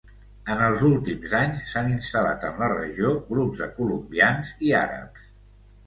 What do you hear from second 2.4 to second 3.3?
en la regió